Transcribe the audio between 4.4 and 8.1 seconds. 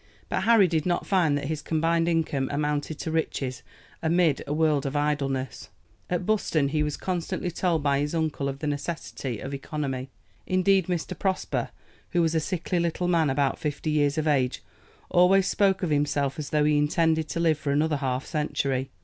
a world of idleness. At Buston he was constantly told by